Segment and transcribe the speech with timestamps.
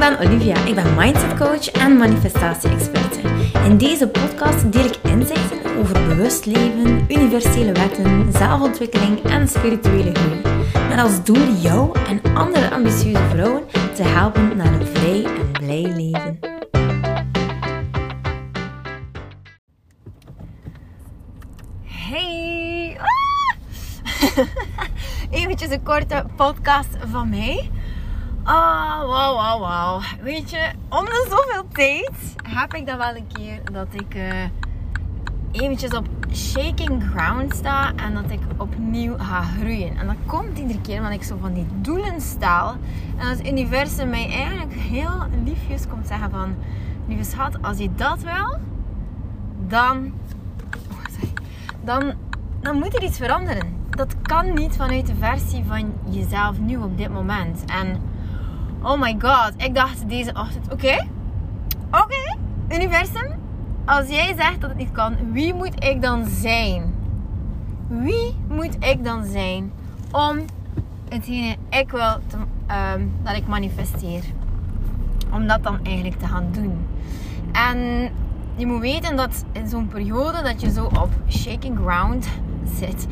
[0.00, 0.64] ben Olivia.
[0.64, 3.20] Ik ben mindset coach en manifestatie-experte.
[3.64, 10.40] In deze podcast deel ik inzichten over bewust leven, universele wetten, zelfontwikkeling en spirituele groei.
[10.88, 13.62] Met als doel jou en andere ambitieuze vrouwen
[13.94, 16.38] te helpen naar een vrij en blij leven.
[21.84, 22.98] Hey!
[22.98, 24.46] Ah!
[25.40, 27.70] Eventjes een korte podcast van mij.
[28.50, 30.00] Ah, wauw, wauw, wauw.
[30.22, 32.10] Weet je, om de zoveel tijd
[32.42, 34.44] heb ik dan wel een keer dat ik uh,
[35.50, 39.96] eventjes op shaking ground sta en dat ik opnieuw ga groeien.
[39.96, 42.76] En dat komt iedere keer wanneer ik zo van die doelen stel
[43.16, 46.54] en het universum mij eigenlijk heel liefjes komt zeggen van,
[47.06, 48.58] lieve schat, als je dat wil,
[49.66, 50.12] dan,
[50.90, 51.28] oh,
[51.84, 52.12] dan,
[52.60, 53.78] dan moet er iets veranderen.
[53.90, 57.64] Dat kan niet vanuit de versie van jezelf nu op dit moment.
[57.64, 58.09] En
[58.82, 59.52] Oh my god.
[59.56, 61.06] Ik dacht deze ochtend, oké.
[61.90, 62.36] Oké,
[62.68, 63.38] universum.
[63.84, 66.94] Als jij zegt dat het niet kan, wie moet ik dan zijn?
[67.88, 69.72] Wie moet ik dan zijn
[70.12, 70.38] om
[71.08, 74.22] hetgene ik wil te, ehm, dat ik manifesteer?
[75.32, 76.86] Om dat dan eigenlijk te gaan doen.
[77.52, 78.10] En
[78.56, 82.28] je moet weten dat in zo'n periode dat je zo op shaking ground
[82.78, 83.06] zit,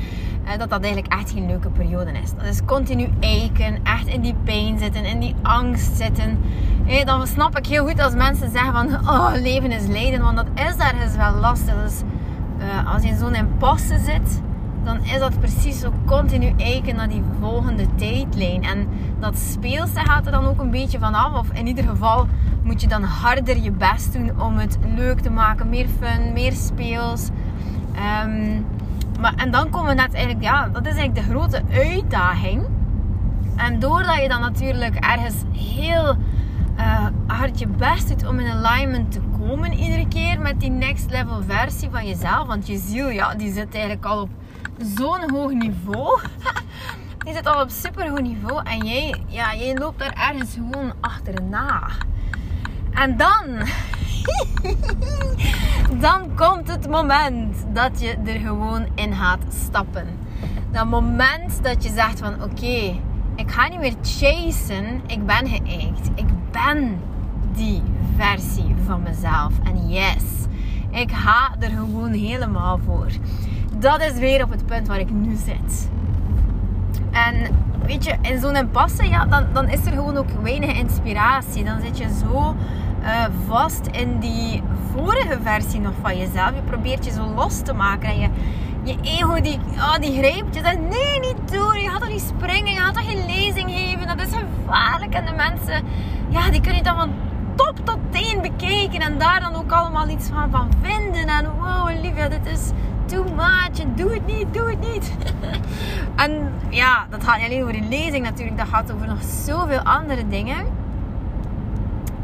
[0.56, 2.34] dat dat eigenlijk echt geen leuke periode is.
[2.34, 6.38] Dat is continu eiken, echt in die pijn zitten, in die angst zitten.
[7.04, 10.46] dan snap ik heel goed als mensen zeggen van, oh, leven is lijden, want dat
[10.54, 11.74] is ergens wel lastig.
[11.82, 12.02] Dus
[12.58, 14.40] uh, als je in zo'n impasse zit,
[14.84, 18.64] dan is dat precies zo continu eiken naar die volgende tijdlijn.
[18.64, 18.88] En
[19.18, 21.38] dat speelse gaat er dan ook een beetje vanaf.
[21.38, 22.26] Of in ieder geval
[22.62, 25.68] moet je dan harder je best doen om het leuk te maken.
[25.68, 27.28] Meer fun, meer speels.
[28.24, 28.66] Um,
[29.18, 32.66] maar, en dan komen we net eigenlijk, ja, dat is eigenlijk de grote uitdaging.
[33.56, 36.16] En doordat je dan natuurlijk ergens heel
[36.78, 41.10] uh, hard je best doet om in alignment te komen iedere keer met die next
[41.10, 42.46] level versie van jezelf.
[42.46, 44.30] Want je ziel, ja, die zit eigenlijk al op
[44.96, 46.20] zo'n hoog niveau.
[47.24, 48.60] die zit al op super hoog niveau.
[48.64, 51.88] En jij, ja, jij loopt daar ergens gewoon achterna.
[52.98, 53.66] En dan
[56.00, 60.06] dan komt het moment dat je er gewoon in gaat stappen.
[60.70, 63.00] Dat moment dat je zegt van oké,
[63.36, 66.10] ik ga niet meer chasen, ik ben geëikt.
[66.14, 67.00] Ik ben
[67.52, 67.82] die
[68.16, 69.52] versie van mezelf.
[69.64, 70.24] En yes,
[70.90, 73.08] ik ga er gewoon helemaal voor.
[73.78, 75.88] Dat is weer op het punt waar ik nu zit.
[77.10, 77.34] En
[77.86, 81.64] weet je, in zo'n impasse, ja, dan, dan is er gewoon ook weinig inspiratie.
[81.64, 82.56] Dan zit je zo
[83.08, 84.62] uh, vast in die
[84.94, 86.54] vorige versie nog van jezelf.
[86.54, 88.08] Je probeert je zo los te maken.
[88.08, 88.28] En je,
[88.82, 90.60] je ego die, oh, die grijpt je.
[90.60, 91.80] Zegt, nee, niet doen.
[91.80, 92.72] Je gaat toch niet springen.
[92.72, 94.06] Je gaat toch geen lezing geven.
[94.06, 95.14] Dat is gevaarlijk.
[95.14, 95.84] En de mensen,
[96.28, 97.10] ja, die kunnen je dan van
[97.54, 99.00] top tot teen bekijken.
[99.00, 101.28] En daar dan ook allemaal iets van, van vinden.
[101.28, 102.70] En wow, Olivia, dit is
[103.06, 103.94] too much.
[103.94, 105.12] Doe het niet, doe het niet.
[106.24, 108.58] en ja, dat gaat niet alleen over de lezing natuurlijk.
[108.58, 110.77] Dat gaat over nog zoveel andere dingen.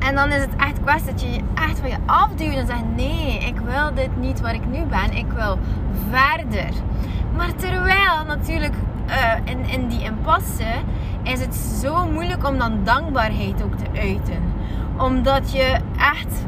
[0.04, 2.96] En dan is het echt kwestie dat je je echt van je afduwt en zegt:
[2.96, 5.16] nee, ik wil dit niet waar ik nu ben.
[5.16, 5.58] Ik wil
[6.10, 6.70] verder.
[7.36, 8.74] Maar terwijl natuurlijk
[9.08, 10.72] uh, in, in die impasse
[11.22, 14.42] is het zo moeilijk om dan dankbaarheid ook te uiten.
[14.98, 16.44] Omdat je echt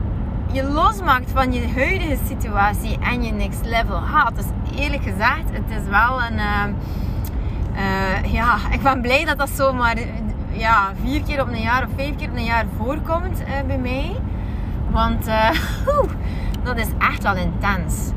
[0.53, 4.35] je losmaakt van je huidige situatie en je next level gaat.
[4.37, 6.35] Dus eerlijk gezegd, het is wel een.
[6.35, 6.65] Uh,
[7.77, 9.97] uh, ja, ik ben blij dat dat zomaar
[10.59, 13.79] ja, vier keer op een jaar of vijf keer op een jaar voorkomt uh, bij
[13.79, 14.17] mij.
[14.91, 15.51] Want uh,
[16.63, 18.11] dat is echt wel intens.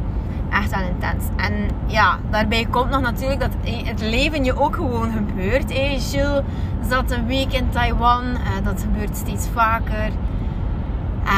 [0.50, 1.26] Echt wel intens.
[1.36, 1.54] En
[1.86, 5.74] ja, daarbij komt nog natuurlijk dat het leven je ook gewoon gebeurt.
[5.74, 6.44] Hey, Jill
[6.90, 8.24] zat een week in Taiwan.
[8.24, 10.12] Uh, dat gebeurt steeds vaker.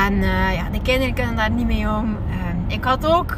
[0.05, 0.15] En
[0.53, 2.17] ja, de kinderen kunnen daar niet mee om.
[2.67, 3.37] ik had ook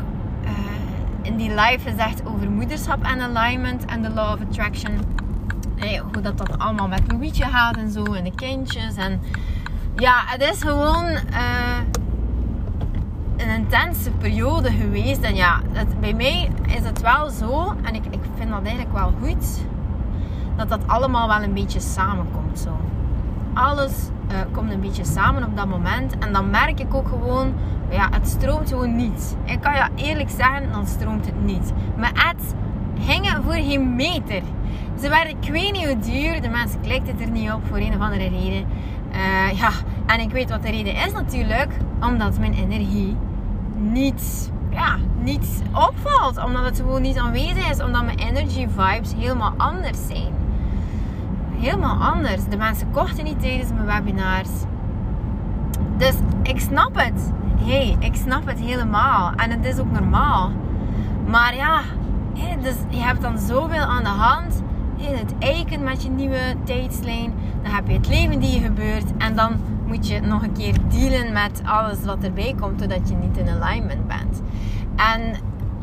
[1.22, 4.92] in die live gezegd over moederschap en alignment en de law of attraction
[6.14, 8.04] hoe dat dan allemaal met Louietje gaat en zo.
[8.04, 8.96] En de kindjes.
[8.96, 9.22] En
[9.96, 11.78] ja, het is gewoon uh,
[13.38, 15.22] een intense periode geweest.
[15.22, 17.76] En ja, het, bij mij is het wel zo.
[17.84, 19.62] En ik, ik vind dat eigenlijk wel goed.
[20.56, 22.80] Dat dat allemaal wel een beetje samenkomt zo.
[23.54, 23.92] Alles
[24.32, 26.18] uh, komt een beetje samen op dat moment.
[26.18, 27.54] En dan merk ik ook gewoon,
[27.90, 29.36] ja, het stroomt gewoon niet.
[29.46, 31.74] Ik kan je eerlijk zeggen, dan stroomt het niet.
[31.98, 32.56] Maar het
[33.00, 34.42] hingen voor geen meter.
[35.02, 37.94] Ze waren, ik weet niet hoe duur, de mensen klikten er niet op voor een
[37.94, 38.66] of andere reden.
[39.12, 39.70] Uh, ja,
[40.06, 41.70] en ik weet wat de reden is natuurlijk,
[42.02, 43.16] omdat mijn energie
[43.78, 46.44] niet, ja, niet opvalt.
[46.44, 50.34] Omdat het gewoon niet aanwezig is, omdat mijn energy vibes helemaal anders zijn.
[51.60, 52.46] Helemaal anders.
[52.50, 54.50] De mensen kochten niet tijdens mijn webinars.
[55.98, 56.14] Dus
[56.44, 57.32] ik snap het.
[57.64, 59.32] hey, ik snap het helemaal.
[59.36, 60.52] En het is ook normaal.
[61.28, 61.82] Maar ja,
[62.62, 64.63] dus je hebt dan zoveel aan de hand.
[64.98, 67.34] Het eiken met je nieuwe tijdslijn.
[67.64, 69.18] Dan heb je het leven die je gebeurt.
[69.18, 69.56] En dan
[69.88, 72.82] moet je nog een keer dealen met alles wat erbij komt.
[72.82, 74.42] Zodat je niet in alignment bent.
[74.96, 75.22] En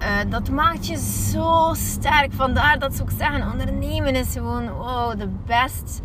[0.00, 0.96] uh, dat maakt je
[1.30, 2.32] zo sterk.
[2.32, 6.00] Vandaar dat ze ook zeggen: ondernemen is gewoon wow, de best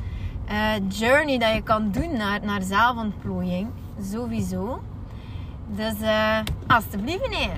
[0.51, 3.67] uh, journey dat je kan doen naar, naar zelfontplooiing.
[4.11, 4.81] Sowieso.
[5.67, 6.37] Dus uh,
[6.67, 7.57] alsjeblieft, meneer.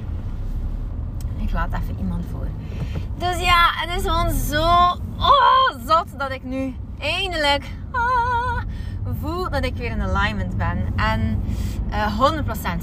[1.38, 2.48] Ik laat even iemand voor.
[3.18, 4.64] Dus ja, het is gewoon zo
[5.18, 8.62] oh, zot dat ik nu eindelijk ah,
[9.22, 10.94] voel dat ik weer in alignment ben.
[10.96, 11.44] En
[11.90, 12.32] uh,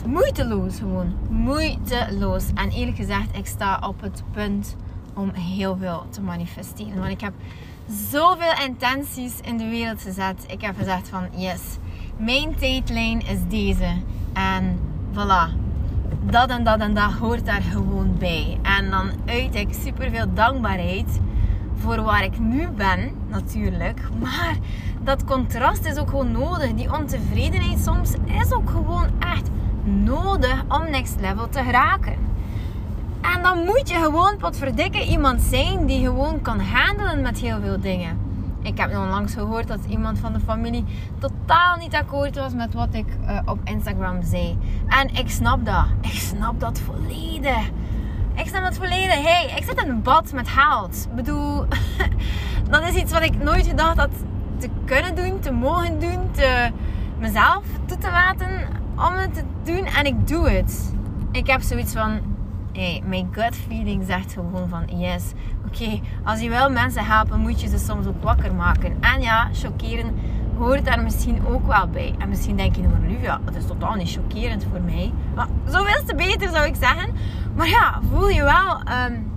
[0.03, 1.15] 100% moeiteloos gewoon.
[1.29, 2.45] Moeiteloos.
[2.55, 4.77] En eerlijk gezegd, ik sta op het punt
[5.15, 6.99] om heel veel te manifesteren.
[6.99, 7.33] Want ik heb
[8.11, 10.45] zoveel intenties in de wereld gezet.
[10.47, 11.61] Ik heb gezegd van yes,
[12.17, 14.03] mijn tijdlijn is deze.
[14.33, 14.79] En
[15.13, 15.64] voilà.
[16.31, 18.59] Dat en dat en dat hoort daar gewoon bij.
[18.63, 21.21] En dan uit ik super veel dankbaarheid
[21.75, 24.01] voor waar ik nu ben, natuurlijk.
[24.23, 24.57] Maar
[25.03, 26.75] dat contrast is ook gewoon nodig.
[26.75, 29.51] Die ontevredenheid soms is ook gewoon echt
[29.85, 32.17] nodig om next level te geraken.
[33.21, 37.81] En dan moet je gewoon potverdikke iemand zijn die gewoon kan handelen met heel veel
[37.81, 38.24] dingen.
[38.65, 40.85] Ik heb onlangs gehoord dat iemand van de familie
[41.19, 44.59] totaal niet akkoord was met wat ik uh, op Instagram zei.
[44.89, 45.85] En ik snap dat.
[46.01, 47.71] Ik snap dat volledig.
[48.35, 49.23] Ik snap dat volledig.
[49.23, 51.07] Hey, ik zit in een bad met haalt.
[51.11, 51.65] Ik bedoel,
[52.71, 54.13] dat is iets wat ik nooit gedacht had
[54.59, 56.71] te kunnen doen, te mogen doen, te
[57.19, 59.85] mezelf toe te laten om het te doen.
[59.85, 60.95] En ik doe het.
[61.33, 62.21] Ik heb zoiets van,
[62.75, 65.33] hey, mijn gut feeling zegt gewoon van yes.
[65.67, 68.97] Oké, als je wel mensen helpen, moet je ze soms ook wakker maken.
[69.01, 70.15] En ja, chockeren
[70.57, 72.15] hoort daar misschien ook wel bij.
[72.19, 75.13] En misschien denk je nu ja, dat is totaal niet chockerend voor mij.
[75.35, 77.15] Maar zoveel te beter zou ik zeggen.
[77.55, 79.33] Maar ja, voel je wel um,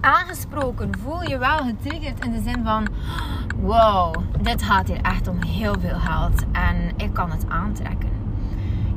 [0.00, 0.90] aangesproken.
[1.02, 2.86] Voel je wel getriggerd in de zin van,
[3.60, 6.44] wow, dit gaat hier echt om heel veel geld.
[6.52, 8.17] En ik kan het aantrekken.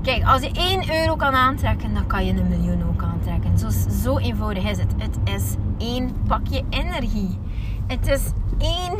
[0.01, 3.57] Kijk, als je 1 euro kan aantrekken, dan kan je een miljoen ook aantrekken.
[3.57, 3.69] Zo,
[4.03, 4.93] zo eenvoudig is het.
[4.97, 7.39] Het is één pakje energie.
[7.87, 8.21] Het is
[8.57, 8.97] één,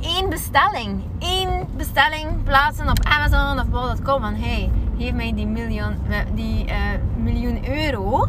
[0.00, 1.02] één bestelling.
[1.18, 4.20] Eén bestelling plaatsen op Amazon of bol.com.
[4.20, 5.94] Van hey, geef mij die miljoen,
[6.34, 6.74] die, uh,
[7.22, 8.28] miljoen euro.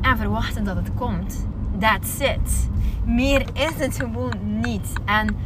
[0.00, 1.46] En verwachten dat het komt.
[1.78, 2.70] That's it.
[3.04, 4.92] Meer is het gewoon niet.
[5.04, 5.36] En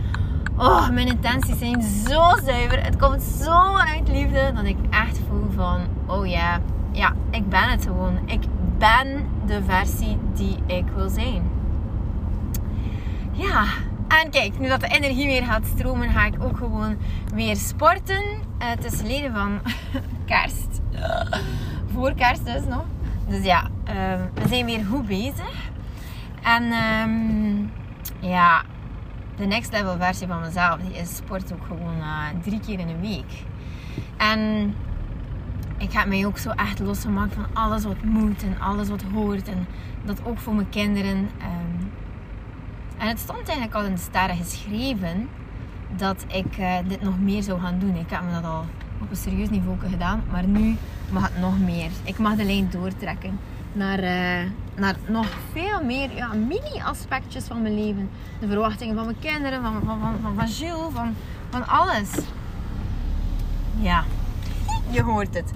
[0.56, 2.84] oh, mijn intenties zijn zo zuiver.
[2.84, 6.60] Het komt zo vanuit liefde dat ik echt voel van, oh ja,
[6.92, 8.18] ja, ik ben het gewoon.
[8.26, 8.42] Ik
[8.78, 11.42] ben de versie die ik wil zijn.
[13.32, 13.64] Ja,
[14.20, 16.96] en kijk, nu dat de energie weer gaat stromen, ga ik ook gewoon
[17.34, 18.22] weer sporten.
[18.22, 19.60] Uh, het is leden van
[20.26, 20.80] kerst.
[21.92, 22.84] Voor kerst dus nog.
[23.28, 23.94] Dus ja, uh,
[24.34, 25.70] we zijn weer goed bezig.
[26.42, 27.70] En um,
[28.20, 28.62] ja,
[29.36, 32.88] de next level versie van mezelf, die is sport ook gewoon uh, drie keer in
[32.88, 33.44] een week.
[34.16, 34.74] En
[35.76, 39.48] ik heb mij ook zo echt losgemaakt van alles wat moet en alles wat hoort.
[39.48, 39.66] En
[40.04, 41.16] dat ook voor mijn kinderen.
[41.16, 41.90] Um,
[42.98, 45.28] en het stond eigenlijk al in de sterren geschreven
[45.96, 47.96] dat ik uh, dit nog meer zou gaan doen.
[47.96, 48.64] Ik heb me dat al
[49.00, 50.76] op een serieus niveau gedaan, maar nu
[51.10, 51.90] mag het nog meer.
[52.04, 53.38] Ik mag de lijn doortrekken
[53.72, 58.10] naar, uh, naar nog veel meer ja, mini-aspectjes van mijn leven.
[58.40, 61.14] De verwachtingen van mijn kinderen, van, van, van, van, van Jules, van,
[61.50, 62.10] van alles.
[63.80, 64.04] Ja,
[64.90, 65.52] je hoort het.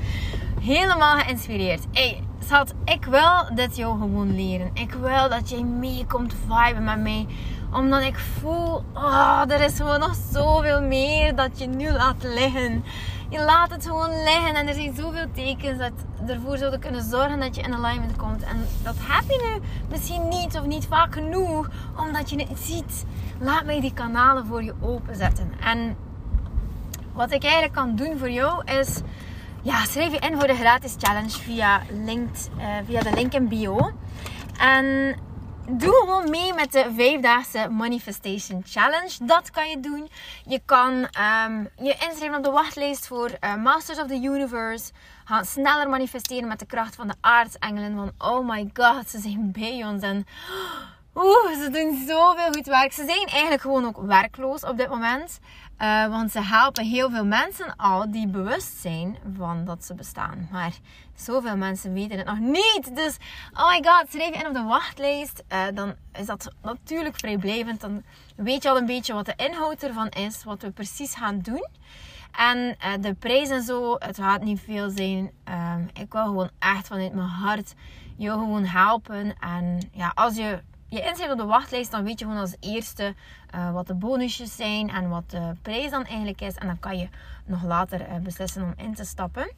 [0.61, 1.85] Helemaal geïnspireerd.
[1.93, 4.71] Hey, schat, ik wil dit jou gewoon leren.
[4.75, 7.27] Ik wil dat jij mee komt viben met mij.
[7.73, 12.85] Omdat ik voel, oh, er is gewoon nog zoveel meer dat je nu laat liggen
[13.29, 14.55] je laat het gewoon liggen.
[14.55, 15.93] En er zijn zoveel tekens dat
[16.27, 18.43] ervoor zouden kunnen zorgen dat je in alignment komt.
[18.43, 23.05] En dat heb je nu misschien niet of niet vaak genoeg, omdat je het ziet.
[23.41, 25.53] Laat mij die kanalen voor je openzetten.
[25.61, 25.97] En
[27.13, 29.01] wat ik eigenlijk kan doen voor jou is.
[29.63, 33.49] Ja, schrijf je in voor de gratis challenge via, linked, uh, via de link in
[33.49, 33.93] bio.
[34.59, 35.17] En
[35.69, 39.17] doe gewoon mee met de vijfdaagse Manifestation Challenge.
[39.21, 40.09] Dat kan je doen.
[40.47, 44.93] Je kan um, je inschrijven op de wachtlijst voor uh, Masters of the Universe.
[45.25, 47.95] Ga sneller manifesteren met de kracht van de aartsengelen.
[47.95, 50.03] Van oh my god, ze zijn bij ons.
[50.03, 50.27] En
[51.19, 52.93] Oeh, ze doen zoveel goed werk.
[52.93, 55.39] Ze zijn eigenlijk gewoon ook werkloos op dit moment.
[55.83, 60.49] Uh, want ze helpen heel veel mensen al die bewust zijn van dat ze bestaan.
[60.51, 60.73] Maar
[61.15, 62.91] zoveel mensen weten het nog niet.
[62.97, 63.17] Dus,
[63.53, 65.43] oh my god, schrijf je in op de wachtlijst.
[65.53, 67.81] Uh, dan is dat natuurlijk vrijblijvend.
[67.81, 68.03] Dan
[68.37, 70.45] weet je al een beetje wat de inhoud ervan is.
[70.45, 71.67] Wat we precies gaan doen.
[72.33, 75.31] En uh, de prijs en zo, het gaat niet veel zijn.
[75.45, 77.75] Ehm, ik wil gewoon echt vanuit mijn hart
[78.17, 79.35] je gewoon helpen.
[79.41, 83.15] En ja, als je je inzet op de wachtlijst, dan weet je gewoon als eerste
[83.55, 86.55] uh, wat de bonusjes zijn en wat de prijs dan eigenlijk is.
[86.55, 87.09] En dan kan je
[87.45, 89.53] nog later uh, beslissen om in te stappen.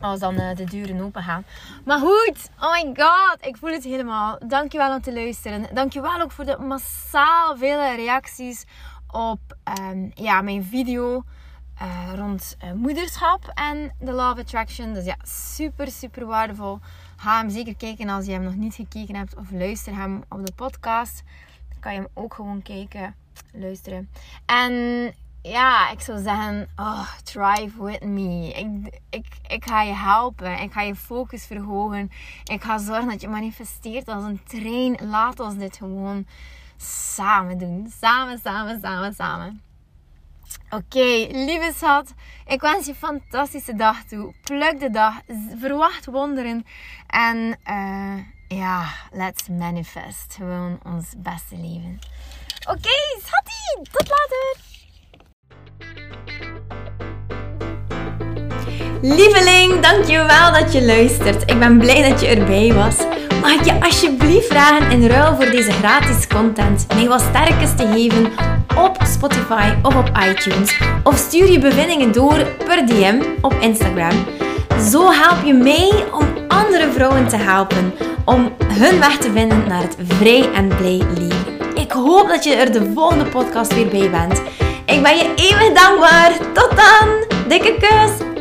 [0.00, 1.44] Als dan uh, de deuren open gaan.
[1.84, 4.38] Maar goed, oh my god, ik voel het helemaal.
[4.46, 5.66] Dankjewel om te luisteren.
[5.74, 8.64] Dankjewel ook voor de massaal vele reacties
[9.10, 9.40] op
[9.80, 11.24] um, ja, mijn video.
[12.14, 14.92] Rond moederschap en de Law Attraction.
[14.92, 16.78] Dus ja, super, super waardevol.
[17.22, 19.36] Ga hem zeker kijken als je hem nog niet gekeken hebt.
[19.36, 21.22] Of luister hem op de podcast.
[21.68, 23.14] Dan kan je hem ook gewoon kijken,
[23.52, 24.10] luisteren.
[24.46, 24.72] En
[25.42, 28.52] ja, ik zou zeggen, oh, thrive with me.
[28.52, 30.58] Ik, ik, ik ga je helpen.
[30.60, 32.10] Ik ga je focus verhogen.
[32.44, 34.98] Ik ga zorgen dat je manifesteert als een trein.
[35.00, 36.26] Laat ons dit gewoon
[36.76, 37.92] samen doen.
[38.00, 39.62] Samen, samen, samen, samen.
[40.70, 42.14] Oké, lieve schat.
[42.46, 44.34] Ik wens je een fantastische dag toe.
[44.42, 45.14] Pluk de dag.
[45.58, 46.66] Verwacht wonderen.
[47.06, 50.34] En uh, ja, let's manifest.
[50.36, 51.98] Gewoon ons beste leven.
[52.68, 53.82] Oké, okay.
[53.92, 54.70] Tot later.
[59.02, 61.50] Lieveling, dankjewel dat je luistert.
[61.50, 62.96] Ik ben blij dat je erbij was.
[63.40, 67.86] Mag ik je alsjeblieft vragen in ruil voor deze gratis content mij wat sterkes te
[67.86, 68.32] geven
[68.76, 70.80] op Spotify of op iTunes?
[71.02, 74.24] Of stuur je bevindingen door per DM op Instagram.
[74.90, 77.92] Zo help je mij om andere vrouwen te helpen
[78.24, 81.74] om hun weg te vinden naar het vrij en blij leven.
[81.74, 84.42] Ik hoop dat je er de volgende podcast weer bij bent.
[84.86, 86.32] Ik ben je eeuwig dankbaar.
[86.52, 87.08] Tot dan.
[87.48, 88.31] Dikke kus.